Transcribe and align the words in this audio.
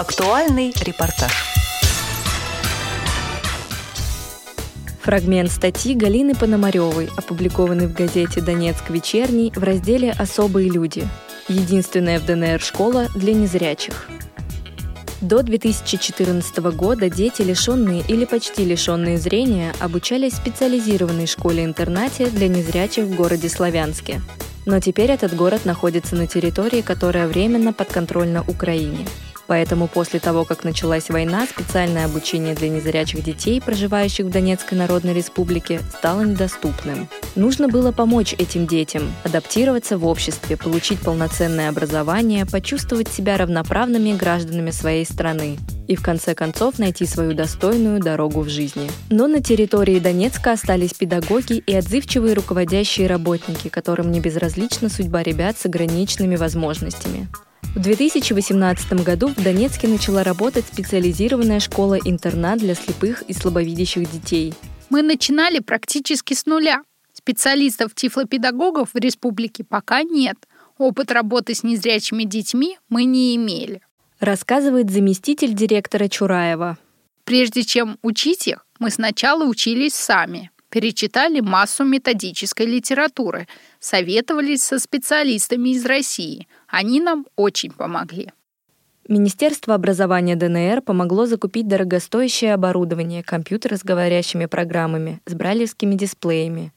Актуальный 0.00 0.72
репортаж. 0.80 1.30
Фрагмент 5.02 5.52
статьи 5.52 5.94
Галины 5.94 6.34
Пономаревой, 6.34 7.10
опубликованный 7.18 7.86
в 7.86 7.92
газете 7.92 8.40
«Донецк 8.40 8.88
вечерний» 8.88 9.52
в 9.54 9.62
разделе 9.62 10.12
«Особые 10.12 10.70
люди». 10.70 11.06
Единственная 11.48 12.18
в 12.18 12.24
ДНР 12.24 12.62
школа 12.62 13.08
для 13.14 13.34
незрячих. 13.34 14.08
До 15.20 15.42
2014 15.42 16.56
года 16.74 17.10
дети, 17.10 17.42
лишенные 17.42 18.02
или 18.08 18.24
почти 18.24 18.64
лишенные 18.64 19.18
зрения, 19.18 19.74
обучались 19.80 20.32
в 20.32 20.36
специализированной 20.36 21.26
школе-интернате 21.26 22.30
для 22.30 22.48
незрячих 22.48 23.04
в 23.04 23.14
городе 23.14 23.50
Славянске. 23.50 24.22
Но 24.64 24.80
теперь 24.80 25.10
этот 25.10 25.36
город 25.36 25.66
находится 25.66 26.16
на 26.16 26.26
территории, 26.26 26.80
которая 26.80 27.28
временно 27.28 27.74
подконтрольна 27.74 28.42
Украине. 28.48 29.06
Поэтому 29.50 29.88
после 29.88 30.20
того, 30.20 30.44
как 30.44 30.62
началась 30.62 31.08
война, 31.08 31.44
специальное 31.44 32.04
обучение 32.04 32.54
для 32.54 32.68
незрячих 32.68 33.24
детей, 33.24 33.60
проживающих 33.60 34.26
в 34.26 34.30
Донецкой 34.30 34.78
Народной 34.78 35.12
Республике, 35.12 35.80
стало 35.92 36.20
недоступным. 36.20 37.08
Нужно 37.34 37.66
было 37.66 37.90
помочь 37.90 38.32
этим 38.32 38.68
детям 38.68 39.12
адаптироваться 39.24 39.98
в 39.98 40.06
обществе, 40.06 40.56
получить 40.56 41.00
полноценное 41.00 41.68
образование, 41.68 42.46
почувствовать 42.46 43.08
себя 43.08 43.36
равноправными 43.38 44.12
гражданами 44.12 44.70
своей 44.70 45.04
страны 45.04 45.58
и 45.88 45.96
в 45.96 46.02
конце 46.02 46.36
концов 46.36 46.78
найти 46.78 47.04
свою 47.04 47.34
достойную 47.34 47.98
дорогу 47.98 48.42
в 48.42 48.48
жизни. 48.48 48.88
Но 49.08 49.26
на 49.26 49.42
территории 49.42 49.98
Донецка 49.98 50.52
остались 50.52 50.94
педагоги 50.94 51.54
и 51.54 51.74
отзывчивые 51.74 52.34
руководящие 52.34 53.08
работники, 53.08 53.66
которым 53.66 54.12
не 54.12 54.20
безразлична 54.20 54.88
судьба 54.88 55.24
ребят 55.24 55.58
с 55.58 55.66
ограниченными 55.66 56.36
возможностями. 56.36 57.26
В 57.74 57.78
2018 57.78 59.04
году 59.04 59.28
в 59.28 59.36
Донецке 59.36 59.86
начала 59.86 60.24
работать 60.24 60.64
специализированная 60.66 61.60
школа-интернат 61.60 62.58
для 62.58 62.74
слепых 62.74 63.22
и 63.22 63.32
слабовидящих 63.32 64.10
детей. 64.10 64.54
Мы 64.88 65.02
начинали 65.02 65.60
практически 65.60 66.34
с 66.34 66.46
нуля. 66.46 66.82
Специалистов-тифлопедагогов 67.12 68.90
в 68.92 68.98
республике 68.98 69.62
пока 69.62 70.02
нет. 70.02 70.36
Опыт 70.78 71.12
работы 71.12 71.54
с 71.54 71.62
незрячими 71.62 72.24
детьми 72.24 72.76
мы 72.88 73.04
не 73.04 73.36
имели. 73.36 73.82
Рассказывает 74.18 74.90
заместитель 74.90 75.54
директора 75.54 76.08
Чураева. 76.08 76.76
Прежде 77.22 77.62
чем 77.62 77.98
учить 78.02 78.48
их, 78.48 78.66
мы 78.80 78.90
сначала 78.90 79.44
учились 79.44 79.94
сами 79.94 80.50
перечитали 80.70 81.40
массу 81.40 81.84
методической 81.84 82.66
литературы, 82.66 83.46
советовались 83.78 84.62
со 84.62 84.78
специалистами 84.78 85.70
из 85.70 85.84
России. 85.84 86.48
Они 86.68 87.00
нам 87.00 87.26
очень 87.36 87.72
помогли. 87.72 88.30
Министерство 89.08 89.74
образования 89.74 90.36
ДНР 90.36 90.82
помогло 90.82 91.26
закупить 91.26 91.66
дорогостоящее 91.66 92.54
оборудование, 92.54 93.24
компьютеры 93.24 93.76
с 93.76 93.82
говорящими 93.82 94.46
программами, 94.46 95.20
с 95.26 95.34
брайлевскими 95.34 95.96
дисплеями. 95.96 96.72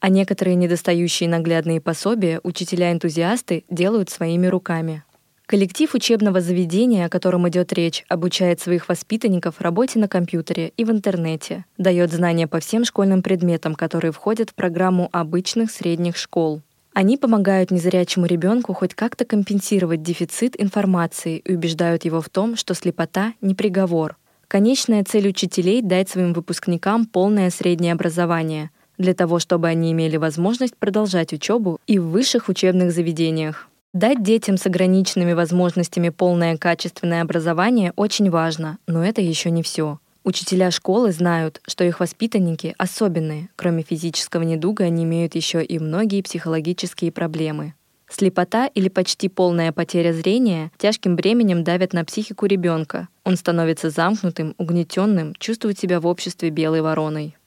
А 0.00 0.10
некоторые 0.10 0.54
недостающие 0.54 1.28
наглядные 1.28 1.80
пособия 1.80 2.40
учителя-энтузиасты 2.42 3.64
делают 3.70 4.10
своими 4.10 4.46
руками. 4.46 5.02
Коллектив 5.48 5.94
учебного 5.94 6.42
заведения, 6.42 7.06
о 7.06 7.08
котором 7.08 7.48
идет 7.48 7.72
речь, 7.72 8.04
обучает 8.10 8.60
своих 8.60 8.86
воспитанников 8.90 9.62
работе 9.62 9.98
на 9.98 10.06
компьютере 10.06 10.74
и 10.76 10.84
в 10.84 10.90
интернете, 10.90 11.64
дает 11.78 12.12
знания 12.12 12.46
по 12.46 12.60
всем 12.60 12.84
школьным 12.84 13.22
предметам, 13.22 13.74
которые 13.74 14.12
входят 14.12 14.50
в 14.50 14.54
программу 14.54 15.08
обычных 15.10 15.70
средних 15.70 16.18
школ. 16.18 16.60
Они 16.92 17.16
помогают 17.16 17.70
незрячему 17.70 18.26
ребенку 18.26 18.74
хоть 18.74 18.94
как-то 18.94 19.24
компенсировать 19.24 20.02
дефицит 20.02 20.54
информации 20.60 21.38
и 21.38 21.54
убеждают 21.54 22.04
его 22.04 22.20
в 22.20 22.28
том, 22.28 22.54
что 22.54 22.74
слепота— 22.74 23.32
не 23.40 23.54
приговор. 23.54 24.18
Конечная 24.48 25.02
цель 25.02 25.28
учителей— 25.28 25.80
дать 25.82 26.10
своим 26.10 26.34
выпускникам 26.34 27.06
полное 27.06 27.48
среднее 27.48 27.94
образование, 27.94 28.68
для 28.98 29.14
того, 29.14 29.38
чтобы 29.38 29.68
они 29.68 29.92
имели 29.92 30.18
возможность 30.18 30.76
продолжать 30.76 31.32
учебу 31.32 31.80
и 31.86 31.98
в 31.98 32.08
высших 32.08 32.50
учебных 32.50 32.92
заведениях. 32.92 33.67
Дать 33.94 34.22
детям 34.22 34.58
с 34.58 34.66
ограниченными 34.66 35.32
возможностями 35.32 36.10
полное 36.10 36.58
качественное 36.58 37.22
образование 37.22 37.94
очень 37.96 38.28
важно, 38.28 38.76
но 38.86 39.02
это 39.02 39.22
еще 39.22 39.50
не 39.50 39.62
все. 39.62 39.98
Учителя 40.24 40.70
школы 40.70 41.10
знают, 41.10 41.62
что 41.66 41.84
их 41.84 42.00
воспитанники 42.00 42.74
особенные. 42.76 43.48
Кроме 43.56 43.82
физического 43.82 44.42
недуга, 44.42 44.84
они 44.84 45.04
имеют 45.04 45.34
еще 45.34 45.64
и 45.64 45.78
многие 45.78 46.20
психологические 46.20 47.10
проблемы. 47.12 47.72
Слепота 48.10 48.66
или 48.66 48.90
почти 48.90 49.30
полная 49.30 49.72
потеря 49.72 50.12
зрения 50.12 50.70
тяжким 50.76 51.16
бременем 51.16 51.64
давят 51.64 51.94
на 51.94 52.04
психику 52.04 52.44
ребенка. 52.44 53.08
Он 53.24 53.38
становится 53.38 53.88
замкнутым, 53.88 54.54
угнетенным, 54.58 55.34
чувствует 55.38 55.78
себя 55.78 55.98
в 55.98 56.06
обществе 56.06 56.50
белой 56.50 56.82
вороной. 56.82 57.37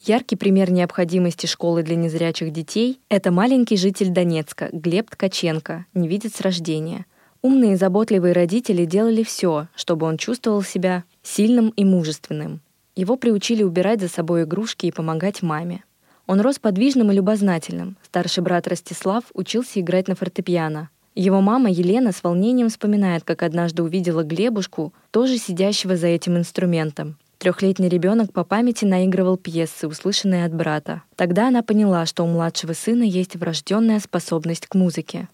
Яркий 0.00 0.36
пример 0.36 0.70
необходимости 0.70 1.46
школы 1.46 1.82
для 1.82 1.96
незрячих 1.96 2.52
детей— 2.52 3.00
это 3.08 3.32
маленький 3.32 3.76
житель 3.76 4.10
Донецка 4.10 4.68
Глеб 4.72 5.10
Ткаченко, 5.10 5.86
не 5.92 6.06
видит 6.06 6.34
с 6.34 6.40
рождения. 6.40 7.04
Умные 7.42 7.72
и 7.72 7.76
заботливые 7.76 8.32
родители 8.32 8.84
делали 8.84 9.24
все, 9.24 9.66
чтобы 9.74 10.06
он 10.06 10.16
чувствовал 10.16 10.62
себя 10.62 11.04
сильным 11.22 11.70
и 11.70 11.84
мужественным. 11.84 12.60
Его 12.94 13.16
приучили 13.16 13.64
убирать 13.64 14.00
за 14.00 14.08
собой 14.08 14.44
игрушки 14.44 14.86
и 14.86 14.92
помогать 14.92 15.42
маме. 15.42 15.82
Он 16.26 16.40
рос 16.40 16.58
подвижным 16.58 17.10
и 17.10 17.14
любознательным. 17.14 17.96
Старший 18.04 18.42
брат 18.44 18.68
Ростислав 18.68 19.24
учился 19.34 19.80
играть 19.80 20.08
на 20.08 20.14
фортепиано. 20.14 20.90
Его 21.16 21.40
мама 21.40 21.70
Елена 21.70 22.12
с 22.12 22.22
волнением 22.22 22.68
вспоминает, 22.68 23.24
как 23.24 23.42
однажды 23.42 23.82
увидела 23.82 24.22
Глебушку, 24.22 24.92
тоже 25.10 25.38
сидящего 25.38 25.96
за 25.96 26.06
этим 26.06 26.36
инструментом. 26.36 27.16
Трехлетний 27.38 27.88
ребенок 27.88 28.32
по 28.32 28.42
памяти 28.42 28.84
наигрывал 28.84 29.36
пьесы, 29.36 29.86
услышанные 29.86 30.44
от 30.44 30.52
брата. 30.52 31.02
Тогда 31.14 31.46
она 31.46 31.62
поняла, 31.62 32.04
что 32.04 32.24
у 32.24 32.26
младшего 32.26 32.72
сына 32.72 33.04
есть 33.04 33.36
врожденная 33.36 34.00
способность 34.00 34.66
к 34.66 34.74
музыке. 34.74 35.28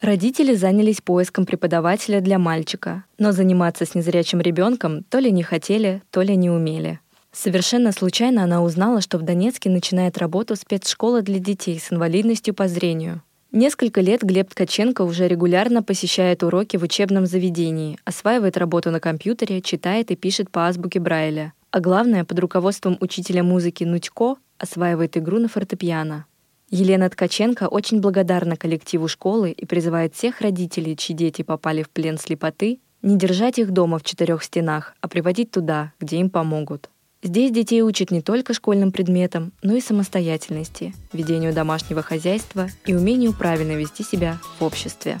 Родители 0.00 0.54
занялись 0.54 1.02
поиском 1.02 1.44
преподавателя 1.44 2.22
для 2.22 2.38
мальчика, 2.38 3.04
но 3.18 3.32
заниматься 3.32 3.84
с 3.84 3.94
незрячим 3.94 4.40
ребенком 4.40 5.02
то 5.04 5.18
ли 5.18 5.30
не 5.30 5.42
хотели, 5.42 6.02
то 6.10 6.22
ли 6.22 6.34
не 6.34 6.48
умели. 6.48 7.00
Совершенно 7.30 7.92
случайно 7.92 8.44
она 8.44 8.62
узнала, 8.62 9.02
что 9.02 9.18
в 9.18 9.22
Донецке 9.22 9.68
начинает 9.68 10.16
работу 10.16 10.56
спецшкола 10.56 11.20
для 11.20 11.40
детей 11.40 11.78
с 11.78 11.92
инвалидностью 11.92 12.54
по 12.54 12.68
зрению. 12.68 13.22
Несколько 13.56 14.00
лет 14.00 14.22
Глеб 14.24 14.50
Ткаченко 14.50 15.02
уже 15.02 15.28
регулярно 15.28 15.80
посещает 15.80 16.42
уроки 16.42 16.76
в 16.76 16.82
учебном 16.82 17.24
заведении, 17.24 18.00
осваивает 18.04 18.56
работу 18.56 18.90
на 18.90 18.98
компьютере, 18.98 19.60
читает 19.62 20.10
и 20.10 20.16
пишет 20.16 20.50
по 20.50 20.66
азбуке 20.66 20.98
Брайля. 20.98 21.52
А 21.70 21.78
главное, 21.78 22.24
под 22.24 22.40
руководством 22.40 22.98
учителя 22.98 23.44
музыки 23.44 23.84
Нутько 23.84 24.34
осваивает 24.58 25.16
игру 25.16 25.38
на 25.38 25.46
фортепиано. 25.46 26.26
Елена 26.68 27.08
Ткаченко 27.08 27.68
очень 27.68 28.00
благодарна 28.00 28.56
коллективу 28.56 29.06
школы 29.06 29.52
и 29.52 29.64
призывает 29.66 30.16
всех 30.16 30.40
родителей, 30.40 30.96
чьи 30.96 31.14
дети 31.14 31.42
попали 31.42 31.84
в 31.84 31.90
плен 31.90 32.18
слепоты, 32.18 32.80
не 33.02 33.16
держать 33.16 33.60
их 33.60 33.70
дома 33.70 34.00
в 34.00 34.02
четырех 34.02 34.42
стенах, 34.42 34.96
а 35.00 35.06
приводить 35.06 35.52
туда, 35.52 35.92
где 36.00 36.16
им 36.16 36.28
помогут. 36.28 36.90
Здесь 37.24 37.50
детей 37.50 37.80
учат 37.80 38.10
не 38.10 38.20
только 38.20 38.52
школьным 38.52 38.92
предметам, 38.92 39.52
но 39.62 39.74
и 39.74 39.80
самостоятельности, 39.80 40.94
ведению 41.14 41.54
домашнего 41.54 42.02
хозяйства 42.02 42.68
и 42.84 42.94
умению 42.94 43.32
правильно 43.32 43.72
вести 43.72 44.04
себя 44.04 44.36
в 44.58 44.62
обществе. 44.64 45.18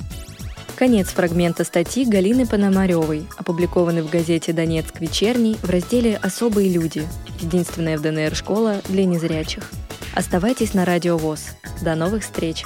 Конец 0.76 1.08
фрагмента 1.08 1.64
статьи 1.64 2.04
Галины 2.04 2.46
Пономаревой, 2.46 3.26
опубликованный 3.38 4.02
в 4.02 4.10
газете 4.10 4.52
«Донецк 4.52 5.00
вечерний» 5.00 5.56
в 5.62 5.70
разделе 5.70 6.16
«Особые 6.16 6.70
люди. 6.70 7.06
Единственная 7.40 7.96
в 7.96 8.02
ДНР 8.02 8.34
школа 8.34 8.82
для 8.90 9.06
незрячих». 9.06 9.70
Оставайтесь 10.14 10.74
на 10.74 10.84
Радио 10.84 11.16
ВОЗ. 11.16 11.56
До 11.82 11.94
новых 11.94 12.22
встреч! 12.22 12.64